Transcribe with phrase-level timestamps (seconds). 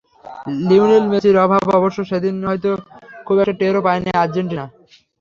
[0.61, 2.69] Lionel মেসির অভাব অবশ্য সেদিন হয়তো
[3.25, 4.65] খুব একটা টেরও পায়নি আর্জেন্টিনা।